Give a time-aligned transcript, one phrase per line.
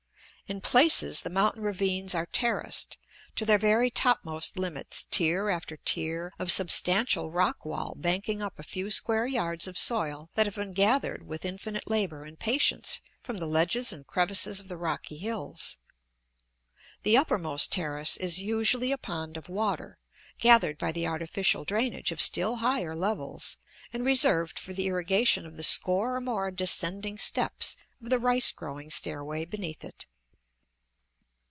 [0.47, 2.97] In places the mountain ravines are terraced,
[3.37, 8.63] to their very topmost limits, tier after tier of substantial rock wall banking up a
[8.63, 13.37] few square yards of soil that have been gathered with infinite labor and patience from
[13.37, 15.77] the ledges and crevices of the rocky hills.
[17.03, 19.99] The uppermost terrace is usually a pond of water,
[20.37, 23.55] gathered by the artificial drainage of still higher levels,
[23.93, 28.51] and reserved for the irrigation of the score or more descending "steps" of the rice
[28.51, 30.07] growing stairway beneath it.